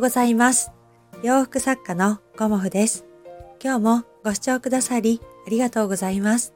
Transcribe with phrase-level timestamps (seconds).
[0.00, 0.72] ございます。
[1.22, 3.04] 洋服作家のコモフです。
[3.62, 6.54] 今日もご視聴くださりありがとうございます。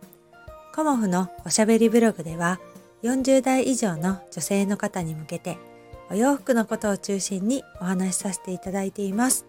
[0.74, 2.58] コモフのおしゃべりブログでは
[3.02, 5.58] 40代以上の女性の方に向けて
[6.10, 9.44] お洋服のことを中心にお話しさせていただいています。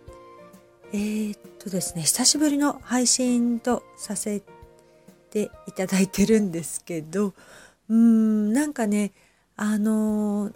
[0.91, 4.43] えー、っとですね、久しぶりの配信とさせ
[5.29, 9.13] ていただいてるんですけど、うーん、なんかね、
[9.55, 10.51] あの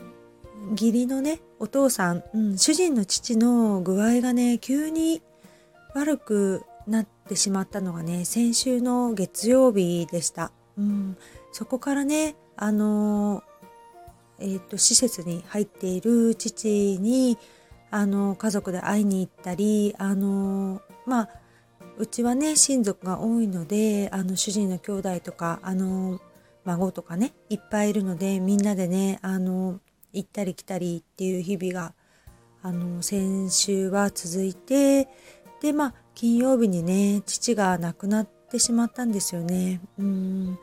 [0.71, 5.21] 義理のねお父さん、うん、主人の父の具合がね急に
[5.93, 11.17] 悪くなってしまったのがね先週の月曜日でした、うん、
[11.51, 13.43] そこからねあの
[14.41, 17.37] えー、と施設に入っている父に
[17.91, 21.29] あの家族で会いに行ったりあのまあ
[21.97, 26.21] うちはね親族が多いのであの主人の兄弟とかあの
[26.63, 29.79] 孫とかねいっぱいいるのでみんなでねあの
[30.13, 31.93] 行ったり来たりっていう日々が
[32.61, 35.07] あの先週は続いて
[35.61, 39.81] でまあ金曜日にね父が亡くなってしまったんですよね。
[39.97, 40.59] うん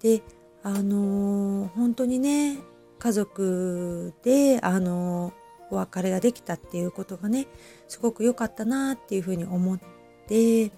[0.00, 0.22] で
[0.62, 2.58] あの本当にね
[2.98, 5.32] 家族であの
[5.70, 7.46] お別れができたっていうことがね
[7.88, 9.80] すごく良かったなっていうふうに思っ
[10.28, 10.70] て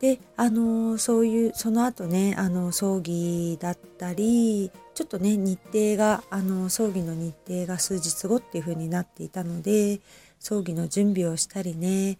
[0.00, 10.00] であのそういうその後ねあの葬儀だったりちょっとね日程があの葬儀の日程が数日後っていう風になっていたので
[10.38, 12.18] 葬儀の準備をしたりね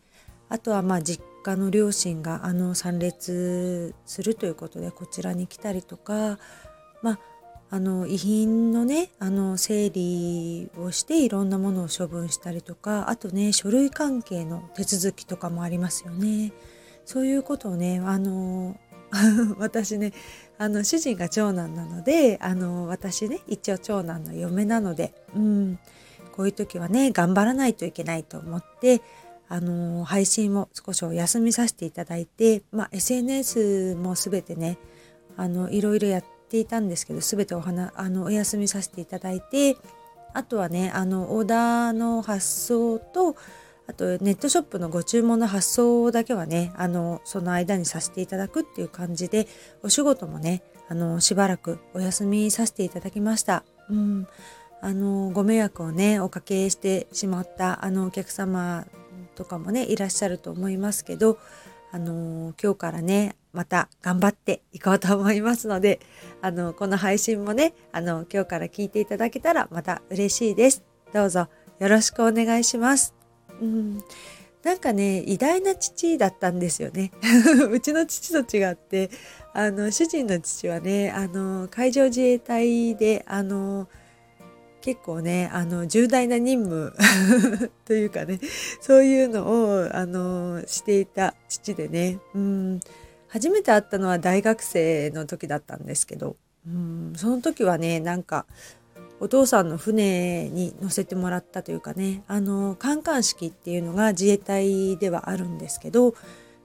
[0.48, 6.38] あとはまあ実家の両親があの参列するということでこちらに来たりとか
[7.02, 7.18] まあ
[7.68, 16.52] あの遺品のねあの整理をしていろんなものを処分したりとかあとね書類関係の手続きとかもありますよね。
[17.06, 18.76] そういうことをねあの
[19.58, 20.12] 私ね
[20.58, 25.78] あの主人が長男なのであの私ね一応長男の嫁なので、うん、
[26.32, 29.00] こういう時はね頑張らないといけないと思って
[29.48, 34.76] あの配信を少しお休みさせていただいて、まあ、SNS も全てね
[35.36, 39.76] あのいろいろやっていたんですけど全てお花あのお休みさせていただいて
[40.34, 43.36] あとはねあのオーダーの発送と
[43.88, 49.46] あとネットショップのご注文の発送だけはねあのその間にさせていただくっていう感じで
[49.82, 53.64] お仕事もねあのしばらくお休みさせていただきました。
[53.90, 54.26] うん。
[54.80, 58.86] あのご迷惑をねおかけしてしまったあのお客様
[59.34, 61.38] とかもねいらっしゃると思いますけど
[61.92, 66.00] あの今日からねまた頑張っていこうと思いますので
[66.42, 70.84] あのこの配信もねあの今日から聞いていただけたらまた嬉しいです。
[71.12, 71.48] どうぞ
[71.80, 73.15] よろしくお願いします。
[73.60, 74.04] うん。
[74.62, 77.12] なんかね偉大な父だったんですよね。
[77.70, 79.10] うちの父と違って
[79.52, 83.88] あの主人の父はねあの海上自衛隊であの
[84.80, 86.92] 結構ねあの重大な任務
[87.86, 88.40] というかね
[88.80, 92.80] そういうのをあのしていた父でねうん。
[93.28, 97.12] 初めて会ったのは大学生の時だったんですけどうん。
[97.16, 98.46] その時はねなんか
[99.18, 102.22] お父さんの船に乗せてもらったというかね。
[102.26, 106.14] あの観艦式っていうのが自衛隊ではあるんですけど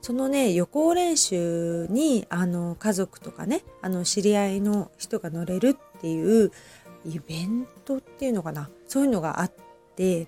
[0.01, 6.51] そのね予行練習にあの家族とかねあの知り合いの人が乗れるっていう
[7.05, 8.69] イベントっていうのかな。
[8.87, 9.51] そういうのがあっ
[9.95, 10.27] て。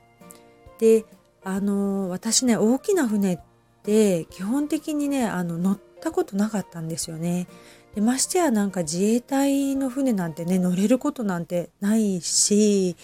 [0.79, 1.05] で
[1.43, 3.39] あの私ね大きな船っ
[3.83, 7.47] て基本的にねあの乗ったことなかったんですよね。
[7.95, 12.95] でましてやなんか自衛隊の船なんてね乗れることなんてないし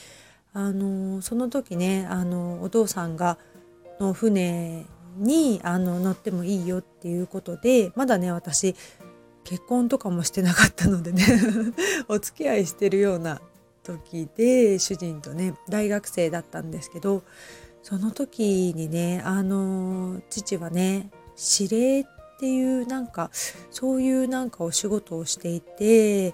[0.53, 3.37] あのその時ねあのお父さんが
[3.99, 4.85] の船
[5.17, 8.75] にあの乗ってもいいよっていうことでまだね私
[9.43, 11.23] 結婚とかもしてなかったのでね
[12.07, 13.41] お付き合いしてるような
[13.83, 17.23] 時で主人とね大学生だったんですけど
[17.83, 21.09] その時にねあの父はね
[21.59, 22.05] 指令
[22.39, 23.31] っていうなんか
[23.69, 26.29] そういうなんかお仕事をしていて、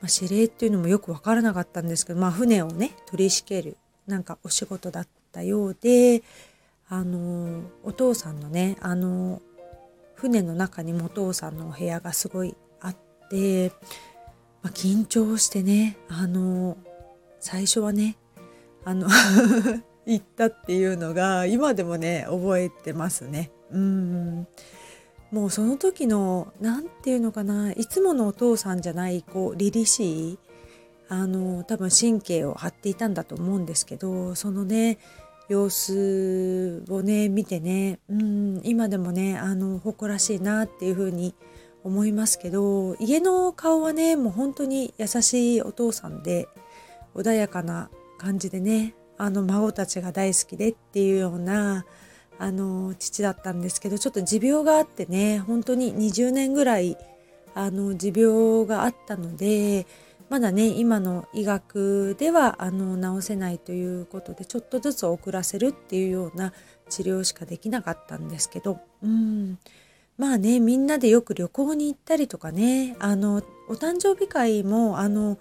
[0.00, 3.76] まあ、指令っていうのもよく分からなかったんですけど、まあ、船をね取り仕切る
[4.08, 6.24] なんかお仕事だったようで
[6.88, 9.40] あのお父さんのねあの
[10.16, 12.96] 船の中にもお父さんのお部屋がすごいあっ
[13.30, 13.68] て、
[14.60, 16.76] まあ、緊張してねあの
[17.38, 18.16] 最初はね
[18.84, 19.06] あの
[20.04, 23.52] 行ったっていうのが今でもね覚えてますね。
[23.70, 24.48] うん
[25.30, 30.38] もうその時の何て言うのかないつものお父さんじゃないこう凛々しい
[31.08, 34.98] あの多分神経を張っていたんだと思うんですけどそのね
[35.48, 41.34] 様子をね見てねうん今でもねあの誇らしいなっていうふうに
[41.84, 46.48] 思いますけど家の顔はねもう本当に優しいお父さんで
[47.14, 51.86] 穏やかな感じでねあの孫たちが大好きでっていうような
[52.38, 56.96] あの父だったんですけどちょっと持病があってね本当に20年ぐらい
[57.54, 59.86] あの持病があったので
[60.28, 66.52] まだね今の医学ではあの治せないということでちょっとずつ遅らせるっていうような
[66.88, 69.58] 治療しかできなかったんですけどうん。
[70.16, 75.38] まあねみんなでよく旅行に行ったりとかねあのお誕生日会もあの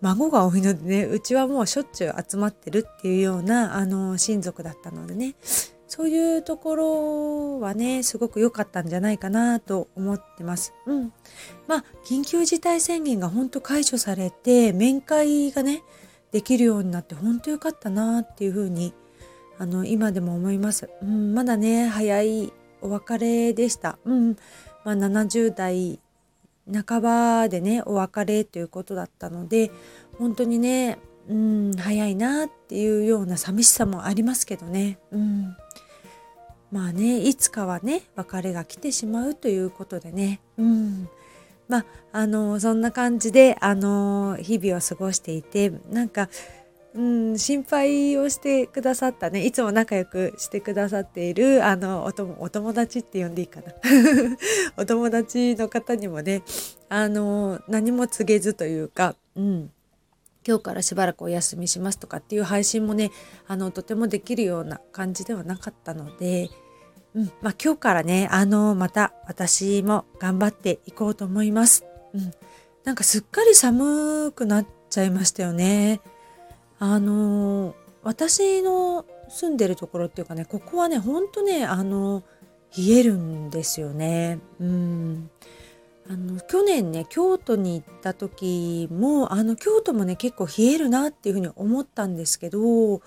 [0.00, 5.34] 孫が多いのでねうちはもうしょっちゅう集まってるっていうようなあの親族だったのでね。
[5.88, 10.74] そういうところはねすごく良かったんじゃないかなと思ってます。
[10.86, 11.12] うん、
[11.66, 15.82] まあ緊急事態宣言が本当解除されて面会がね
[16.30, 18.92] できるようになって本当良かったなっていうふうに
[19.58, 20.90] あの今でも思います。
[21.02, 22.52] うん、まだね早い
[22.82, 23.98] お別れでした。
[24.04, 24.36] うん
[24.84, 26.00] まあ、70代
[26.70, 29.70] 半ばでねお別れということだったので
[30.18, 30.98] 本当にね
[31.28, 34.98] うん早いなっていうような寂しさもありますけどね。
[35.10, 35.56] うん
[36.70, 40.40] まあねいつかはね別れが来てしまうということでね。
[40.58, 41.08] うん。
[41.68, 46.28] まああのそんな感じであの日々を過ごしていてなんか
[46.94, 49.44] うん、心配をしてくださったね。
[49.44, 53.72] いつも仲良くしてくださっているあのお友お友達って呼んでいいかな。
[54.76, 56.42] お友達の方にもね
[56.88, 59.70] あの何も告げずというか、うん、
[60.48, 63.10] 今日からしばらくお休みしますとかっていう配信もね
[63.46, 66.48] あのとてもできるような感じではなかったので、
[67.14, 71.84] うんまあ、今日からねあのまた私も頑張っていこうと思います。
[72.14, 72.32] うん、
[72.82, 76.00] なんかすっかり寒くなっちゃいましたよね。
[76.78, 82.22] あの私の住んでるところっていうかねここはねほんとねあの
[82.74, 84.38] 冷えるんですよね。
[84.60, 85.30] うん
[86.10, 93.00] あの去年ね京都に行った時もあの京都もね結構冷えるなっていうふうに思ったんですけど、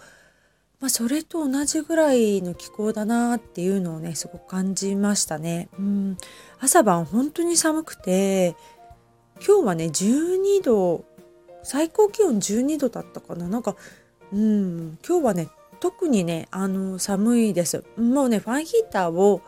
[0.80, 5.69] まあ、それと同じぐらいの気候だなっていうのをねすごく感じましたね。
[5.80, 6.18] うん。
[6.59, 8.56] 朝晩本当に寒くて
[9.45, 11.03] 今日はね12度
[11.63, 13.48] 最高気温12度だったかな。
[13.48, 13.75] なんか
[14.31, 15.00] うん。
[15.07, 15.48] 今日はね
[15.80, 17.83] 特にねあの寒いです。
[17.98, 19.42] もうねファンヒーターを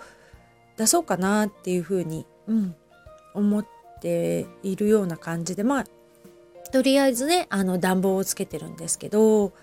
[0.75, 2.75] 出そうかなっていうふうに、うん、
[3.33, 3.65] 思っ
[4.01, 5.85] ているような感じでまあ
[6.71, 9.53] とりあえずねあの暖房をつけてるんですけど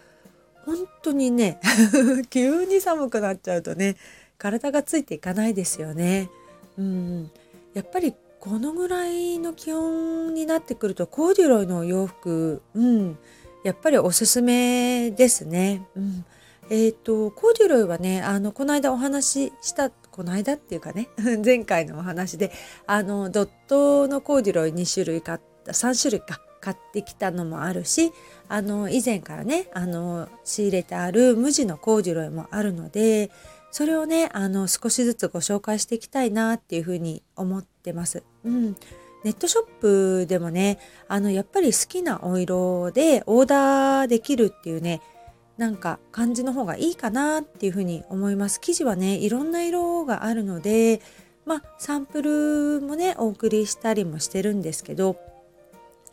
[0.65, 1.61] 本当にね
[2.31, 3.97] 急に寒くなっちゃうとね
[4.39, 6.31] 体がついていかないですよね。
[6.79, 7.31] うん、
[7.75, 13.19] やっぱりこのぐらいの気温になってくるとコーデュロイの洋服、うん、
[13.65, 15.87] やっぱりおすすめですね。
[15.95, 16.25] うん、
[16.71, 21.09] えっ、ー、とコーデュロイはねあのこの間お話ししたこの間っていうかね
[21.45, 22.53] 前回のお話で
[22.87, 28.13] あのドットのコーデュロイ2種類買った3種類か買ってきたのもあるし
[28.49, 33.31] あの以前からねあの仕入れてある無地のコーデュロイもあるので
[33.71, 38.23] それをねあの少しずつご紹介していきたいなっていうふうに思ってます。
[38.45, 38.77] うん、
[39.25, 40.79] ネットショップでもね
[41.09, 45.01] あのやっぱり好きなお色でオーダーできるっていうね
[45.61, 48.61] なんか感じの方がいいかなっていうふうに思います。
[48.61, 51.03] 生地はねいろんな色があるので
[51.45, 55.19] まあサンプルもねお送りしたりもしてるんですけど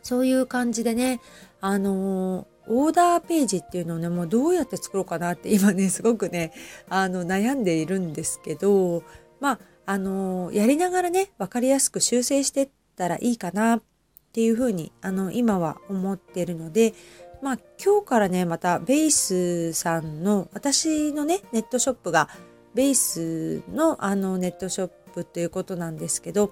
[0.04, 1.22] そういう感じでね
[1.62, 6.52] あのーオーダーページっていうのをねもうどうやって作ろうかなって今ね すごくね
[6.90, 9.04] あの悩んでいるんですけど
[9.40, 13.82] まああのやりながらね分かりやすく修正してったらいいかなっ
[14.34, 16.94] ていうふうにあの今は思ってるので
[17.48, 22.28] まあ今日からねまたベースさんの私のねネットショップが
[22.74, 26.52] ベースのあのネットショップということなんですけど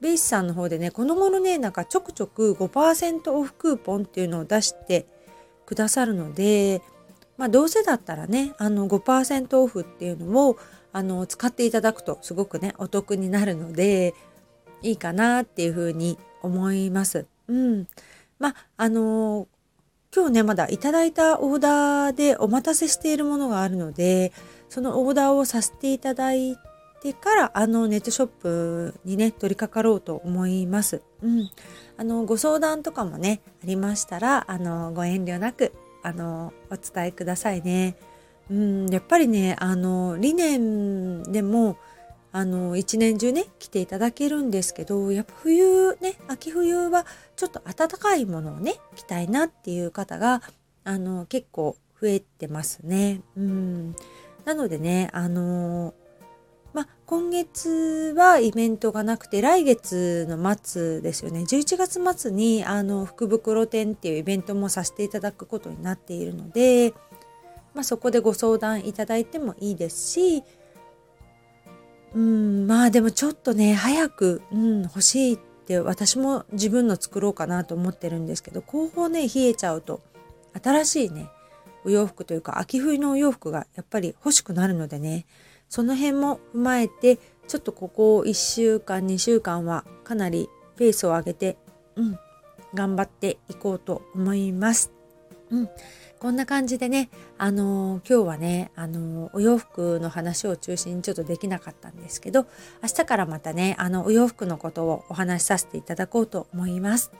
[0.00, 5.06] ベースさんの方でねこの頃ねなんかちょくちょく5%オフクーポンっていうのを出して
[5.66, 6.80] くださるので、
[7.36, 10.56] まあ、どうせだったらねあの5%オフっていうのを
[10.94, 14.14] あの使っていただくとすごくねお得になるので
[14.80, 17.26] いいかなっていうふうに思います。
[17.46, 17.86] うん、
[18.38, 19.46] まああの
[20.12, 24.32] 今日ねまだいただいたオーダーでお待たせしているものがあるので
[24.68, 26.56] そのオーダーをさせていただい
[27.00, 31.02] てからあのネットショップにね取り掛かろうと思います。
[31.22, 31.50] うん、
[31.96, 37.96] あのご相談とかもねありましたらあのご遠慮なくあのお伝えくださいね。
[38.50, 41.76] うん、やっぱりねあの理念でも
[42.32, 47.04] あの一年中ね来ていただけるんですけどやっぱ冬ね秋冬は
[47.36, 50.42] ちょっと暖かいものをね着たいなっていう方が
[50.84, 53.20] あの結構増えてますね。
[53.36, 53.96] うん
[54.44, 55.94] なのでねあの
[56.72, 66.94] まあ、今月はイベントがなくて来月の末ですよね11月末にあの福袋展っていうイベントもさせていただくことになっているので
[67.74, 70.42] まあ、そこでご相談いただいてもいいですし
[72.14, 80.00] うんまあでもちょっとね早く、うん、欲しいって私も自分の作ろうかなと思ってるんですけど後方ね冷えちゃうと
[80.60, 81.28] 新しいね
[81.84, 85.26] お洋服というか秋冬のお洋服がやっぱり欲しくなるのでね
[85.68, 91.56] その辺も踏まえてちょっとここ1週間2週間はかなりペースを上げて、
[91.96, 92.18] うん、
[92.74, 94.99] 頑張っていこうと思います。
[95.50, 95.68] うん、
[96.18, 102.46] こんな感じでね、あのー、今日はね、あのー、お洋服の話を中心にちょっとできなかったんですけど、
[102.82, 107.10] 明日からまたね、あの、お洋服のことをお話しさせていただこうと思います。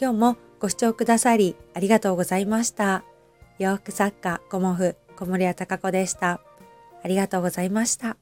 [0.00, 3.04] 今日もご視聴くださりありがとうございました。
[3.58, 6.40] 洋服作家、コモフ、小森屋隆子でした。
[7.02, 8.19] ありがとうございました。